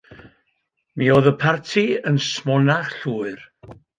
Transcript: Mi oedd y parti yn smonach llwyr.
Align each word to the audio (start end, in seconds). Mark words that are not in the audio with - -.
Mi 1.01 1.09
oedd 1.15 1.27
y 1.33 1.33
parti 1.43 1.85
yn 2.13 2.19
smonach 2.31 2.91
llwyr. 3.03 3.49